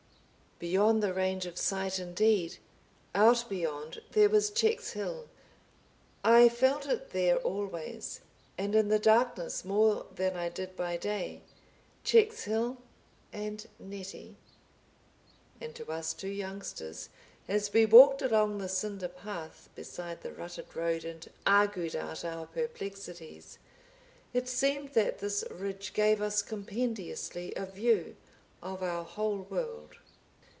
Beyond 0.69 1.01
the 1.01 1.11
range 1.11 1.47
of 1.47 1.57
sight 1.57 1.97
indeed, 1.97 2.57
out 3.15 3.45
beyond, 3.49 3.99
there 4.11 4.29
was 4.29 4.51
Checkshill; 4.51 5.25
I 6.23 6.49
felt 6.49 6.85
it 6.85 7.09
there 7.09 7.37
always, 7.37 8.21
and 8.59 8.75
in 8.75 8.89
the 8.89 8.99
darkness 8.99 9.65
more 9.65 10.05
than 10.13 10.37
I 10.37 10.49
did 10.49 10.75
by 10.75 10.97
day. 10.97 11.41
Checkshill, 12.05 12.77
and 13.33 13.65
Nettie! 13.79 14.35
And 15.59 15.73
to 15.73 15.91
us 15.91 16.13
two 16.13 16.27
youngsters 16.29 17.09
as 17.47 17.73
we 17.73 17.87
walked 17.87 18.21
along 18.21 18.59
the 18.59 18.69
cinder 18.69 19.07
path 19.07 19.67
beside 19.73 20.21
the 20.21 20.31
rutted 20.31 20.75
road 20.75 21.03
and 21.03 21.27
argued 21.47 21.95
out 21.95 22.23
our 22.23 22.45
perplexities, 22.45 23.57
it 24.31 24.47
seemed 24.47 24.89
that 24.89 25.17
this 25.17 25.43
ridge 25.49 25.93
gave 25.93 26.21
us 26.21 26.43
compendiously 26.43 27.51
a 27.55 27.65
view 27.65 28.15
of 28.61 28.83
our 28.83 29.03
whole 29.03 29.39
world. 29.49 29.95